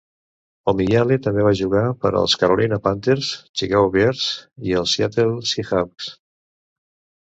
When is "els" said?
2.23-2.35, 4.83-4.99